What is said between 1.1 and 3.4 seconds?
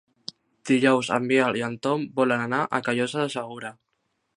en Biel i en Tom volen anar a Callosa de